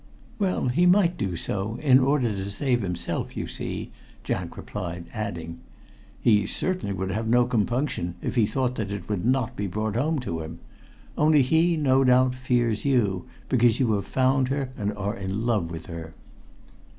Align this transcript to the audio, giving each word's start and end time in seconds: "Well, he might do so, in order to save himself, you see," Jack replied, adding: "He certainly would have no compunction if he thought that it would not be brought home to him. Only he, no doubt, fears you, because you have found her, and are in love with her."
"Well, 0.39 0.69
he 0.69 0.87
might 0.87 1.15
do 1.15 1.35
so, 1.35 1.77
in 1.79 1.99
order 1.99 2.29
to 2.31 2.49
save 2.49 2.81
himself, 2.81 3.37
you 3.37 3.45
see," 3.45 3.91
Jack 4.23 4.57
replied, 4.57 5.05
adding: 5.13 5.59
"He 6.19 6.47
certainly 6.47 6.91
would 6.91 7.11
have 7.11 7.27
no 7.27 7.45
compunction 7.45 8.15
if 8.19 8.33
he 8.33 8.47
thought 8.47 8.73
that 8.77 8.91
it 8.91 9.07
would 9.07 9.23
not 9.27 9.55
be 9.55 9.67
brought 9.67 9.95
home 9.95 10.17
to 10.21 10.41
him. 10.41 10.57
Only 11.19 11.43
he, 11.43 11.77
no 11.77 12.03
doubt, 12.03 12.33
fears 12.33 12.83
you, 12.83 13.25
because 13.47 13.79
you 13.79 13.91
have 13.93 14.07
found 14.07 14.47
her, 14.47 14.71
and 14.75 14.91
are 14.97 15.15
in 15.15 15.45
love 15.45 15.69
with 15.69 15.85
her." 15.85 16.15